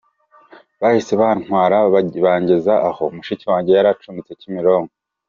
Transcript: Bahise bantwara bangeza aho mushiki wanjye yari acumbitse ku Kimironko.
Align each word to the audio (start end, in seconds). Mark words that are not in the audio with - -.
Bahise 0.81 1.13
bantwara 1.21 1.75
bangeza 2.25 2.73
aho 2.89 3.03
mushiki 3.15 3.45
wanjye 3.51 3.71
yari 3.73 3.89
acumbitse 3.93 4.31
ku 4.35 4.41
Kimironko. 4.43 4.93